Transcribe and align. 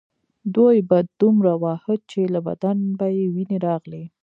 دوی 0.55 0.77
به 0.89 0.97
دومره 1.19 1.53
واهه 1.63 1.95
چې 2.09 2.21
له 2.33 2.39
بدن 2.47 2.77
به 2.97 3.07
یې 3.17 3.25
وینې 3.33 3.57
راغلې 3.67 4.03